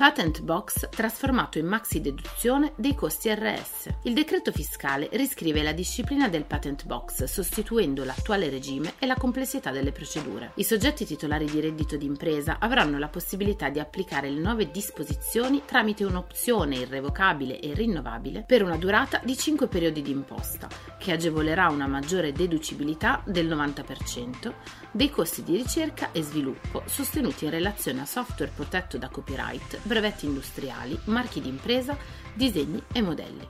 Patent 0.00 0.40
Box 0.40 0.88
trasformato 0.88 1.58
in 1.58 1.66
maxi 1.66 2.00
deduzione 2.00 2.72
dei 2.76 2.94
costi 2.94 3.30
RS. 3.34 3.88
Il 4.04 4.14
decreto 4.14 4.50
fiscale 4.50 5.10
riscrive 5.12 5.62
la 5.62 5.72
disciplina 5.72 6.26
del 6.26 6.46
Patent 6.46 6.86
Box, 6.86 7.24
sostituendo 7.24 8.02
l'attuale 8.02 8.48
regime 8.48 8.94
e 8.98 9.04
la 9.04 9.14
complessità 9.14 9.70
delle 9.70 9.92
procedure. 9.92 10.52
I 10.54 10.64
soggetti 10.64 11.04
titolari 11.04 11.44
di 11.44 11.60
reddito 11.60 11.98
d'impresa 11.98 12.56
avranno 12.60 12.98
la 12.98 13.08
possibilità 13.08 13.68
di 13.68 13.78
applicare 13.78 14.30
le 14.30 14.40
nuove 14.40 14.70
disposizioni 14.70 15.64
tramite 15.66 16.04
un'opzione 16.04 16.76
irrevocabile 16.76 17.60
e 17.60 17.74
rinnovabile 17.74 18.44
per 18.46 18.62
una 18.62 18.78
durata 18.78 19.20
di 19.22 19.36
5 19.36 19.66
periodi 19.66 20.00
di 20.00 20.12
imposta, 20.12 20.66
che 20.98 21.12
agevolerà 21.12 21.68
una 21.68 21.86
maggiore 21.86 22.32
deducibilità 22.32 23.22
del 23.26 23.46
90% 23.46 24.52
dei 24.92 25.10
costi 25.10 25.42
di 25.42 25.56
ricerca 25.56 26.10
e 26.10 26.22
sviluppo 26.22 26.84
sostenuti 26.86 27.44
in 27.44 27.50
relazione 27.50 28.00
a 28.00 28.06
software 28.06 28.50
protetto 28.54 28.96
da 28.96 29.10
copyright 29.10 29.88
brevetti 29.90 30.24
industriali, 30.24 30.96
marchi 31.06 31.40
d'impresa, 31.40 31.96
disegni 32.32 32.80
e 32.92 33.02
modelli. 33.02 33.44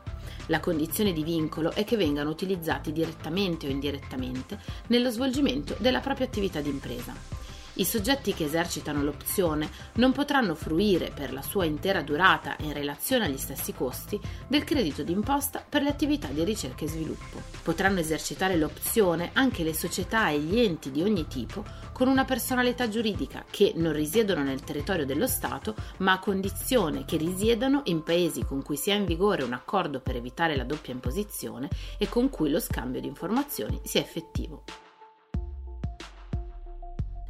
La 0.47 0.59
condizione 0.59 1.13
di 1.13 1.23
vincolo 1.23 1.71
è 1.73 1.85
che 1.85 1.99
vengano 1.99 2.31
utilizzati 2.31 2.93
direttamente 2.93 3.67
o 3.67 3.71
indirettamente 3.71 4.59
nello 4.87 5.11
svolgimento 5.11 5.77
della 5.79 6.01
propria 6.01 6.25
attività 6.25 6.63
di 6.63 6.71
impresa. 6.71 7.40
I 7.81 7.85
soggetti 7.87 8.35
che 8.35 8.45
esercitano 8.45 9.03
l'opzione 9.03 9.71
non 9.95 10.13
potranno 10.13 10.55
fruire 10.55 11.11
per 11.15 11.33
la 11.33 11.41
sua 11.41 11.65
intera 11.65 12.03
durata 12.03 12.55
in 12.59 12.75
relazione 12.75 13.25
agli 13.25 13.39
stessi 13.39 13.73
costi 13.73 14.21
del 14.47 14.65
credito 14.65 15.03
d'imposta 15.03 15.65
per 15.67 15.81
le 15.81 15.89
attività 15.89 16.29
di 16.29 16.45
ricerca 16.45 16.85
e 16.85 16.89
sviluppo. 16.89 17.41
Potranno 17.63 18.01
esercitare 18.01 18.59
l'opzione 18.59 19.31
anche 19.33 19.63
le 19.63 19.73
società 19.73 20.29
e 20.29 20.41
gli 20.41 20.61
enti 20.61 20.91
di 20.91 21.01
ogni 21.01 21.27
tipo 21.27 21.65
con 21.95 22.09
una 22.09 22.27
personalità 22.27 22.87
giuridica 22.87 23.47
che 23.51 23.73
non 23.75 23.95
risiedono 23.95 24.43
nel 24.43 24.61
territorio 24.61 25.07
dello 25.07 25.27
Stato, 25.27 25.75
ma 26.01 26.13
a 26.13 26.19
condizione 26.19 27.07
che 27.07 27.17
risiedano 27.17 27.81
in 27.85 28.03
paesi 28.03 28.45
con 28.45 28.63
cui 28.63 28.77
sia 28.77 28.95
in 28.95 29.07
vigore 29.07 29.43
un 29.43 29.55
accordo 29.55 30.01
per 30.01 30.17
evitare 30.17 30.55
la 30.55 30.65
doppia 30.65 30.93
imposizione 30.93 31.71
e 31.97 32.11
con 32.11 32.29
cui 32.29 32.51
lo 32.51 32.61
scambio 32.61 33.01
di 33.01 33.07
informazioni 33.07 33.81
sia 33.85 34.03
effettivo. 34.03 34.65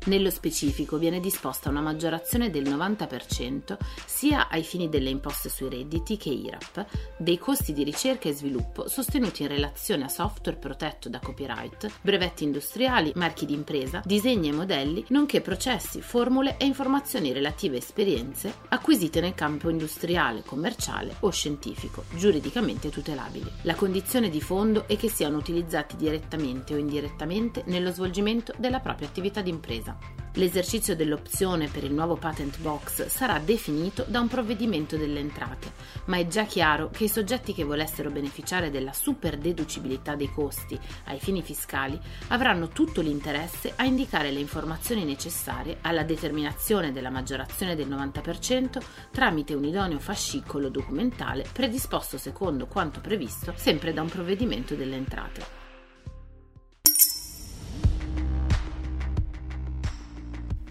Nello 0.06 0.31
specifico 0.31 0.97
viene 0.97 1.21
disposta 1.21 1.69
una 1.69 1.83
maggiorazione 1.83 2.49
del 2.49 2.62
90% 2.62 3.77
sia 4.06 4.49
ai 4.49 4.62
fini 4.62 4.88
delle 4.88 5.11
imposte 5.11 5.50
sui 5.50 5.69
redditi 5.69 6.16
che 6.16 6.31
IRAP, 6.31 6.87
dei 7.19 7.37
costi 7.37 7.75
di 7.75 7.84
ricerca 7.84 8.31
e 8.31 8.33
sviluppo 8.33 8.88
sostenuti 8.88 9.43
in 9.43 9.49
relazione 9.49 10.05
a 10.05 10.09
software 10.09 10.59
protetto 10.59 11.11
da 11.11 11.21
copyright, 11.21 11.91
brevetti 12.00 12.44
industriali, 12.44 13.12
marchi 13.16 13.44
di 13.44 13.53
impresa, 13.53 14.00
disegni 14.03 14.49
e 14.49 14.53
modelli, 14.53 15.05
nonché 15.09 15.43
processi, 15.43 16.00
formule 16.00 16.56
e 16.56 16.65
informazioni 16.65 17.32
relative 17.32 17.77
a 17.77 17.81
esperienze 17.81 18.55
acquisite 18.69 19.21
nel 19.21 19.34
campo 19.34 19.69
industriale, 19.69 20.43
commerciale 20.43 21.17
o 21.21 21.31
scientifico, 21.31 22.05
giuridicamente 22.15 22.88
tutelabili. 22.88 23.50
La 23.62 23.75
condizione 23.75 24.31
di 24.31 24.41
fondo 24.41 24.88
è 24.88 24.97
che 24.97 25.11
siano 25.11 25.37
utilizzati 25.37 25.97
direttamente 25.97 26.72
o 26.72 26.78
indirettamente 26.78 27.65
nello 27.67 27.93
svolgimento 27.93 28.55
della 28.56 28.81
propria 28.81 29.06
attività 29.06 29.43
di 29.43 29.50
impresa 29.50 29.88
impresa. 29.91 30.19
L'esercizio 30.34 30.95
dell'opzione 30.95 31.67
per 31.67 31.83
il 31.83 31.93
nuovo 31.93 32.15
patent 32.15 32.61
box 32.61 33.06
sarà 33.06 33.41
definito 33.41 34.05
da 34.06 34.21
un 34.21 34.28
provvedimento 34.28 34.97
delle 34.97 35.19
entrate, 35.19 35.73
ma 36.05 36.19
è 36.19 36.28
già 36.28 36.45
chiaro 36.45 36.89
che 36.91 37.05
i 37.05 37.09
soggetti 37.09 37.53
che 37.53 37.65
volessero 37.65 38.11
beneficiare 38.11 38.71
della 38.71 38.93
super 38.93 39.37
deducibilità 39.37 40.15
dei 40.15 40.31
costi 40.31 40.79
ai 41.06 41.19
fini 41.19 41.43
fiscali 41.43 41.99
avranno 42.29 42.69
tutto 42.69 43.00
l'interesse 43.00 43.73
a 43.75 43.84
indicare 43.84 44.31
le 44.31 44.39
informazioni 44.39 45.05
necessarie 45.05 45.79
alla 45.81 46.05
determinazione 46.05 46.93
della 46.93 47.11
maggiorazione 47.11 47.75
del 47.75 47.89
90% 47.89 48.81
tramite 49.11 49.55
un 49.55 49.65
idoneo 49.65 49.99
fascicolo 49.99 50.69
documentale 50.69 51.45
predisposto 51.53 52.19
secondo 52.19 52.69
quanto 52.69 53.00
previsto 53.00 53.53
sempre 53.56 53.93
da 53.93 54.03
un 54.03 54.09
provvedimento 54.09 54.77
delle 54.77 54.95
entrate. 54.95 55.59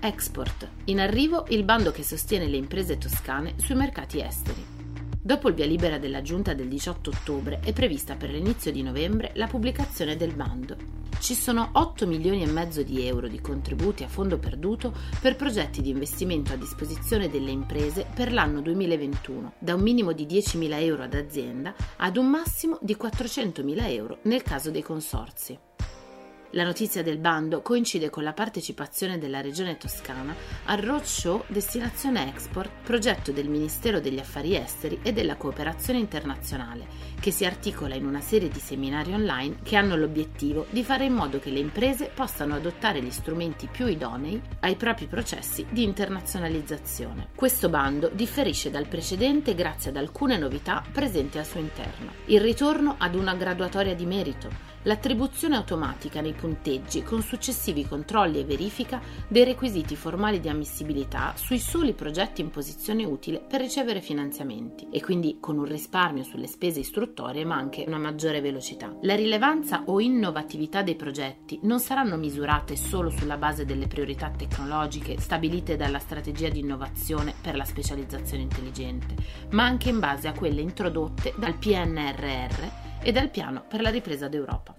Export. 0.02 0.66
In 0.86 1.02
arrivo 1.02 1.46
il 1.50 1.66
bando 1.66 1.92
che 1.92 2.04
sostiene 2.04 2.48
le 2.48 2.56
imprese 2.56 2.98
toscane 2.98 3.56
sui 3.58 3.76
mercati 3.76 4.22
esteri. 4.22 4.66
Dopo 5.22 5.50
il 5.50 5.54
via 5.54 5.66
libera 5.66 6.00
della 6.00 6.22
Giunta 6.22 6.54
del 6.54 6.70
18 6.70 7.10
ottobre 7.10 7.60
è 7.60 7.74
prevista 7.74 8.16
per 8.16 8.30
l'inizio 8.30 8.72
di 8.72 8.82
novembre 8.82 9.32
la 9.36 9.48
pubblicazione 9.48 10.16
del 10.16 10.34
bando. 10.34 10.78
Ci 11.20 11.34
sono 11.34 11.72
8 11.74 12.08
milioni 12.08 12.44
e 12.44 12.48
mezzo 12.48 12.82
di 12.82 13.06
euro 13.06 13.28
di 13.28 13.42
contributi 13.42 14.06
a 14.06 14.08
fondo 14.08 14.40
perduto 14.40 14.94
per 15.20 15.36
progetti 15.36 15.82
di 15.82 15.90
investimento 15.90 16.54
a 16.54 16.56
disposizione 16.56 17.30
delle 17.30 17.52
imprese 17.52 18.06
per 18.16 18.32
l'anno 18.32 18.62
2021, 18.62 19.56
da 19.60 19.76
un 19.76 19.82
minimo 19.82 20.14
di 20.14 20.26
10.000 20.26 20.82
euro 20.82 21.04
ad 21.04 21.14
azienda 21.14 21.76
ad 21.98 22.16
un 22.16 22.30
massimo 22.30 22.78
di 22.82 22.96
400.000 22.96 23.92
euro 23.92 24.20
nel 24.24 24.44
caso 24.44 24.72
dei 24.72 24.82
consorzi. 24.82 25.60
La 26.54 26.64
notizia 26.64 27.04
del 27.04 27.20
bando 27.20 27.62
coincide 27.62 28.10
con 28.10 28.24
la 28.24 28.34
partecipazione 28.34 29.20
della 29.20 29.40
Regione 29.40 29.78
Toscana 29.78 30.34
al 30.66 30.80
Roadshow 30.80 31.44
Destinazione 31.46 32.28
Export, 32.28 32.72
progetto 32.82 33.32
del 33.32 33.48
Ministero 33.48 34.00
degli 34.00 34.18
Affari 34.18 34.56
Esteri 34.56 35.00
e 35.04 35.14
della 35.14 35.36
Cooperazione 35.36 36.00
Internazionale, 36.00 36.88
che 37.20 37.30
si 37.30 37.46
articola 37.46 37.94
in 37.94 38.04
una 38.04 38.22
serie 38.22 38.50
di 38.50 38.58
seminari 38.58 39.14
online 39.14 39.58
che 39.62 39.76
hanno 39.76 39.96
l'obiettivo 39.96 40.66
di 40.72 40.84
fare 40.84 41.06
in 41.06 41.14
modo 41.14 41.38
che 41.38 41.52
le 41.52 41.60
imprese 41.60 42.10
possano 42.12 42.56
adottare 42.56 43.00
gli 43.04 43.12
strumenti 43.12 43.68
più 43.72 43.86
idonei 43.86 44.42
ai 44.62 44.76
propri 44.76 45.06
processi 45.06 45.68
di 45.70 45.84
internazionalizzazione. 45.84 47.28
Questo 47.36 47.70
bando 47.70 48.10
differisce 48.12 48.72
dal 48.72 48.88
precedente 48.88 49.54
grazie 49.54 49.92
ad 49.92 49.98
alcune 49.98 50.40
novità 50.40 50.84
presenti 50.92 51.38
al 51.38 51.46
suo 51.46 51.60
interno. 51.60 52.14
Il 52.26 52.42
ritorno 52.42 52.96
ad 52.98 53.14
una 53.14 53.36
graduatoria 53.36 53.94
di 53.94 54.08
merito, 54.08 54.78
l'attribuzione 54.84 55.56
automatica 55.56 56.22
nei 56.22 56.34
punteggi 56.34 57.04
con 57.04 57.22
successivi 57.22 57.86
controlli 57.86 58.40
e 58.40 58.46
verifica 58.46 59.02
dei 59.28 59.44
requisiti 59.44 59.96
formali 59.96 60.40
di 60.40 60.50
ammissibilità 60.50 61.34
sui 61.36 61.60
soli 61.60 61.94
progetti 61.94 62.42
in 62.42 62.50
posizione 62.50 63.04
utile 63.04 63.40
per 63.40 63.60
ricevere 63.62 64.02
finanziamenti 64.02 64.88
e 64.92 65.02
quindi 65.02 65.38
con 65.40 65.58
un 65.58 65.66
risparmio 65.66 66.24
sulle 66.24 66.48
spese 66.48 66.80
istruttorie 66.80 67.46
ma 67.46 67.56
anche 67.56 67.84
una 67.88 67.98
maggiore 67.98 68.42
velocità. 68.42 68.96
La 69.02 69.16
rilevanza 69.16 69.84
o 69.86 70.00
innovatività 70.00 70.82
dei 70.82 70.96
progetti 70.96 71.60
non 71.64 71.80
saranno 71.80 72.18
misurate 72.18 72.76
solo 72.76 73.10
sulla 73.10 73.38
base 73.38 73.66
delle 73.66 73.88
priorità 73.88 74.30
tecnologiche 74.30 75.20
stabilite 75.20 75.76
dalla 75.76 76.00
strategia 76.00 76.50
di 76.50 76.60
innovazione 76.60 77.34
per 77.42 77.56
la 77.56 77.66
specializzazione 77.66 78.44
intelligente, 78.44 79.16
ma 79.52 79.64
anche 79.64 79.90
in 79.90 80.00
base 80.00 80.28
a 80.28 80.34
quelle 80.34 80.62
introdotte 80.62 81.34
dal 81.38 81.56
PNRR 81.56 82.79
e 83.02 83.12
dal 83.12 83.30
piano 83.30 83.64
per 83.68 83.82
la 83.82 83.90
ripresa 83.90 84.28
d'Europa. 84.28 84.76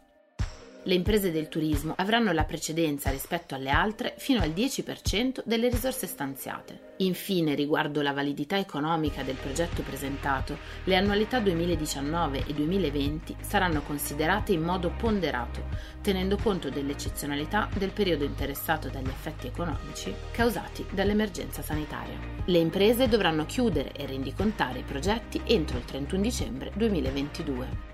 Le 0.84 0.94
imprese 0.94 1.30
del 1.30 1.48
turismo 1.48 1.92
avranno 1.98 2.32
la 2.32 2.44
precedenza 2.44 3.10
rispetto 3.10 3.54
alle 3.54 3.68
altre 3.68 4.14
fino 4.16 4.40
al 4.40 4.48
10% 4.48 5.42
delle 5.44 5.68
risorse 5.68 6.06
stanziate. 6.06 6.94
Infine, 6.98 7.54
riguardo 7.54 8.00
la 8.00 8.14
validità 8.14 8.56
economica 8.56 9.22
del 9.22 9.36
progetto 9.36 9.82
presentato, 9.82 10.56
le 10.84 10.96
annualità 10.96 11.38
2019 11.38 12.46
e 12.46 12.54
2020 12.54 13.36
saranno 13.42 13.82
considerate 13.82 14.52
in 14.52 14.62
modo 14.62 14.90
ponderato, 14.96 15.64
tenendo 16.00 16.38
conto 16.38 16.70
dell'eccezionalità 16.70 17.68
del 17.76 17.90
periodo 17.90 18.24
interessato 18.24 18.88
dagli 18.88 19.08
effetti 19.08 19.48
economici 19.48 20.14
causati 20.30 20.86
dall'emergenza 20.92 21.60
sanitaria. 21.60 22.18
Le 22.46 22.58
imprese 22.58 23.06
dovranno 23.06 23.44
chiudere 23.44 23.92
e 23.92 24.06
rendicontare 24.06 24.78
i 24.78 24.84
progetti 24.84 25.42
entro 25.44 25.76
il 25.76 25.84
31 25.84 26.22
dicembre 26.22 26.72
2022. 26.74 27.90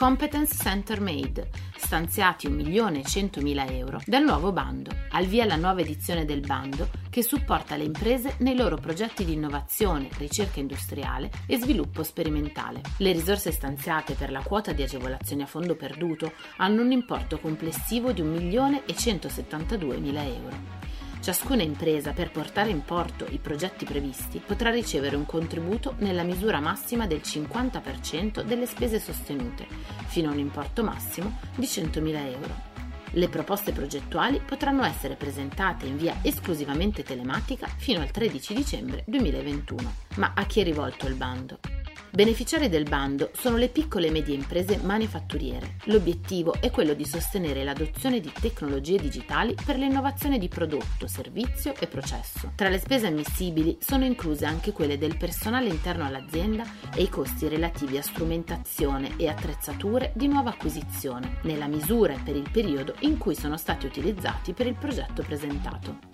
Competence 0.00 0.56
Center 0.56 0.98
Made, 0.98 1.50
stanziati 1.76 2.48
1.100.000 2.48 3.70
euro 3.74 4.00
dal 4.06 4.24
nuovo 4.24 4.50
bando. 4.50 4.90
Al 5.10 5.26
via 5.26 5.44
la 5.44 5.56
nuova 5.56 5.82
edizione 5.82 6.24
del 6.24 6.40
bando 6.40 6.88
che 7.10 7.22
supporta 7.22 7.76
le 7.76 7.84
imprese 7.84 8.36
nei 8.38 8.56
loro 8.56 8.78
progetti 8.78 9.26
di 9.26 9.34
innovazione, 9.34 10.08
ricerca 10.16 10.58
industriale 10.58 11.30
e 11.44 11.58
sviluppo 11.58 12.02
sperimentale. 12.02 12.80
Le 12.96 13.12
risorse 13.12 13.52
stanziate 13.52 14.14
per 14.14 14.30
la 14.30 14.40
quota 14.40 14.72
di 14.72 14.82
agevolazioni 14.82 15.42
a 15.42 15.46
fondo 15.46 15.76
perduto 15.76 16.32
hanno 16.56 16.80
un 16.80 16.92
importo 16.92 17.38
complessivo 17.38 18.12
di 18.12 18.22
1.172.000 18.22 20.16
euro. 20.16 20.89
Ciascuna 21.20 21.62
impresa, 21.62 22.12
per 22.12 22.30
portare 22.30 22.70
in 22.70 22.82
porto 22.82 23.26
i 23.28 23.36
progetti 23.36 23.84
previsti, 23.84 24.40
potrà 24.44 24.70
ricevere 24.70 25.16
un 25.16 25.26
contributo 25.26 25.94
nella 25.98 26.22
misura 26.22 26.60
massima 26.60 27.06
del 27.06 27.20
50% 27.22 28.42
delle 28.42 28.64
spese 28.64 28.98
sostenute, 28.98 29.66
fino 30.06 30.30
a 30.30 30.32
un 30.32 30.38
importo 30.38 30.82
massimo 30.82 31.38
di 31.54 31.66
100.000 31.66 32.32
euro. 32.32 32.68
Le 33.12 33.28
proposte 33.28 33.72
progettuali 33.72 34.40
potranno 34.40 34.82
essere 34.84 35.16
presentate 35.16 35.84
in 35.84 35.98
via 35.98 36.16
esclusivamente 36.22 37.02
telematica 37.02 37.66
fino 37.66 38.00
al 38.00 38.10
13 38.10 38.54
dicembre 38.54 39.04
2021. 39.06 39.94
Ma 40.16 40.32
a 40.34 40.44
chi 40.46 40.60
è 40.60 40.64
rivolto 40.64 41.06
il 41.06 41.16
bando? 41.16 41.79
Beneficiari 42.12 42.68
del 42.68 42.88
bando 42.88 43.30
sono 43.34 43.56
le 43.56 43.68
piccole 43.68 44.08
e 44.08 44.10
medie 44.10 44.34
imprese 44.34 44.78
manifatturiere. 44.82 45.76
L'obiettivo 45.84 46.54
è 46.60 46.68
quello 46.70 46.92
di 46.92 47.04
sostenere 47.04 47.62
l'adozione 47.62 48.18
di 48.18 48.32
tecnologie 48.32 48.98
digitali 48.98 49.54
per 49.64 49.76
l'innovazione 49.76 50.36
di 50.36 50.48
prodotto, 50.48 51.06
servizio 51.06 51.72
e 51.78 51.86
processo. 51.86 52.50
Tra 52.56 52.68
le 52.68 52.80
spese 52.80 53.06
ammissibili 53.06 53.78
sono 53.80 54.04
incluse 54.04 54.44
anche 54.44 54.72
quelle 54.72 54.98
del 54.98 55.16
personale 55.16 55.68
interno 55.68 56.04
all'azienda 56.04 56.64
e 56.92 57.02
i 57.02 57.08
costi 57.08 57.46
relativi 57.46 57.96
a 57.96 58.02
strumentazione 58.02 59.14
e 59.16 59.28
attrezzature 59.28 60.10
di 60.16 60.26
nuova 60.26 60.50
acquisizione, 60.50 61.38
nella 61.42 61.68
misura 61.68 62.14
e 62.14 62.20
per 62.24 62.34
il 62.34 62.50
periodo 62.50 62.96
in 63.00 63.18
cui 63.18 63.36
sono 63.36 63.56
stati 63.56 63.86
utilizzati 63.86 64.52
per 64.52 64.66
il 64.66 64.74
progetto 64.74 65.22
presentato. 65.22 66.09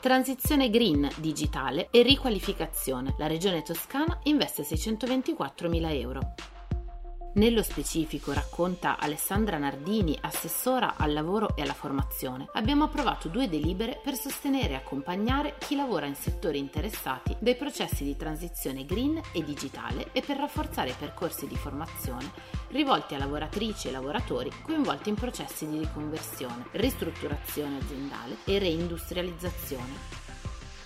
Transizione 0.00 0.70
green 0.70 1.06
digitale 1.16 1.88
e 1.90 2.00
riqualificazione. 2.00 3.14
La 3.18 3.26
regione 3.26 3.60
toscana 3.60 4.18
investe 4.22 4.62
624.000 4.62 6.00
euro. 6.00 6.34
Nello 7.32 7.62
specifico, 7.62 8.32
racconta 8.32 8.98
Alessandra 8.98 9.56
Nardini, 9.56 10.18
assessora 10.20 10.96
al 10.96 11.12
lavoro 11.12 11.54
e 11.54 11.62
alla 11.62 11.74
formazione, 11.74 12.48
abbiamo 12.54 12.82
approvato 12.82 13.28
due 13.28 13.48
delibere 13.48 14.00
per 14.02 14.16
sostenere 14.16 14.70
e 14.72 14.76
accompagnare 14.76 15.54
chi 15.56 15.76
lavora 15.76 16.06
in 16.06 16.16
settori 16.16 16.58
interessati 16.58 17.36
dai 17.38 17.54
processi 17.54 18.02
di 18.02 18.16
transizione 18.16 18.84
green 18.84 19.20
e 19.32 19.44
digitale 19.44 20.08
e 20.10 20.22
per 20.22 20.38
rafforzare 20.38 20.90
i 20.90 20.96
percorsi 20.98 21.46
di 21.46 21.56
formazione 21.56 22.32
rivolti 22.70 23.14
a 23.14 23.18
lavoratrici 23.18 23.86
e 23.86 23.92
lavoratori 23.92 24.50
coinvolti 24.62 25.10
in 25.10 25.14
processi 25.14 25.68
di 25.68 25.78
riconversione, 25.78 26.66
ristrutturazione 26.72 27.78
aziendale 27.78 28.38
e 28.44 28.58
reindustrializzazione. 28.58 30.19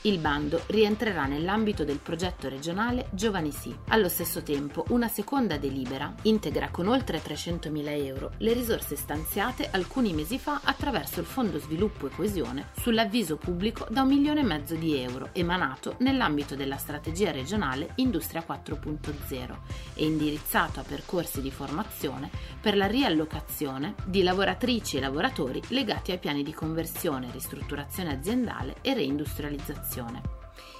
Il 0.07 0.19
bando 0.19 0.61
rientrerà 0.67 1.25
nell'ambito 1.25 1.83
del 1.83 1.97
progetto 1.97 2.51
regionale 2.51 3.07
Giovani 3.13 3.51
Sì. 3.51 3.75
Allo 3.89 4.11
stesso 4.11 4.43
tempo, 4.43 4.85
una 4.89 5.09
seconda 5.09 5.57
delibera 5.57 6.13
integra 6.25 6.69
con 6.69 6.89
oltre 6.89 7.23
300.000 7.23 8.05
euro 8.05 8.33
le 8.37 8.53
risorse 8.53 8.97
stanziate 8.97 9.71
alcuni 9.71 10.13
mesi 10.13 10.39
fa 10.39 10.61
attraverso 10.63 11.21
il 11.21 11.27
Fondo 11.27 11.59
Sviluppo 11.59 12.07
e 12.07 12.11
Coesione 12.11 12.67
sull'avviso 12.79 13.37
pubblico 13.37 13.87
da 13.89 14.03
un 14.03 14.09
milione 14.09 14.41
e 14.41 14.45
mezzo 14.45 14.75
di 14.75 14.95
euro 14.95 15.31
emanato 15.33 15.95
nell'ambito 16.01 16.55
della 16.55 16.77
strategia 16.77 17.31
regionale 17.31 17.93
Industria 17.95 18.45
4.0 18.47 19.57
e 19.95 20.05
indirizzato 20.05 20.81
a 20.81 20.85
percorsi 20.87 21.41
di 21.41 21.51
formazione 21.51 22.29
per 22.61 22.77
la 22.77 22.87
riallocazione 22.87 23.95
di 24.05 24.23
lavoratrici 24.23 24.99
e 24.99 25.01
lavoratori 25.01 25.63
legati 25.69 26.13
ai 26.13 26.19
piani 26.19 26.43
di 26.43 26.53
conversione, 26.53 27.31
ristrutturazione 27.33 28.13
aziendale 28.13 28.77
e 28.83 28.93
reindustrializzazione 28.93 29.93
formazione. 29.95 30.23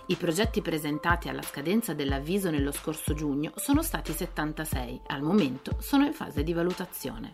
I 0.07 0.17
progetti 0.17 0.61
presentati 0.61 1.29
alla 1.29 1.43
scadenza 1.43 1.95
dell'avviso 1.95 2.51
nello 2.51 2.73
scorso 2.73 3.15
giugno 3.15 3.53
sono 3.57 3.83
stati 3.83 4.13
76, 4.13 5.03
al 5.07 5.23
momento 5.23 5.77
sono 5.81 6.05
in 6.05 6.13
fase 6.13 6.43
di 6.43 6.53
valutazione. 6.53 7.33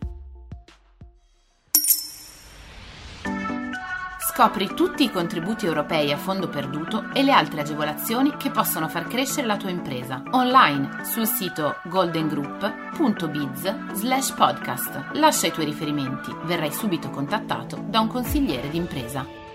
Scopri 4.32 4.72
tutti 4.74 5.02
i 5.02 5.10
contributi 5.10 5.66
europei 5.66 6.12
a 6.12 6.16
fondo 6.16 6.48
perduto 6.48 7.10
e 7.12 7.22
le 7.22 7.32
altre 7.32 7.62
agevolazioni 7.62 8.36
che 8.36 8.50
possono 8.50 8.88
far 8.88 9.08
crescere 9.08 9.46
la 9.46 9.56
tua 9.56 9.70
impresa 9.70 10.22
online 10.30 11.04
sul 11.04 11.26
sito 11.26 11.76
goldengroup.biz 11.84 14.34
podcast. 14.34 15.10
Lascia 15.14 15.48
i 15.48 15.52
tuoi 15.52 15.66
riferimenti, 15.66 16.34
verrai 16.44 16.72
subito 16.72 17.10
contattato 17.10 17.84
da 17.86 18.00
un 18.00 18.06
consigliere 18.06 18.70
d'impresa. 18.70 19.49